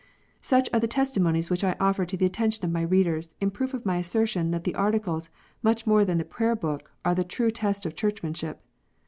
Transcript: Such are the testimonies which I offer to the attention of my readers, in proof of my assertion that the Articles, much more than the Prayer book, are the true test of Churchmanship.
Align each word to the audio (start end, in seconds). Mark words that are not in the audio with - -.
Such 0.41 0.67
are 0.73 0.79
the 0.79 0.87
testimonies 0.87 1.51
which 1.51 1.63
I 1.63 1.75
offer 1.79 2.07
to 2.07 2.17
the 2.17 2.25
attention 2.25 2.65
of 2.65 2.71
my 2.71 2.81
readers, 2.81 3.35
in 3.39 3.51
proof 3.51 3.75
of 3.75 3.85
my 3.85 3.97
assertion 3.97 4.49
that 4.49 4.63
the 4.63 4.73
Articles, 4.73 5.29
much 5.61 5.85
more 5.85 6.03
than 6.03 6.17
the 6.17 6.25
Prayer 6.25 6.55
book, 6.55 6.91
are 7.05 7.13
the 7.13 7.23
true 7.23 7.51
test 7.51 7.85
of 7.85 7.93
Churchmanship. 7.93 8.63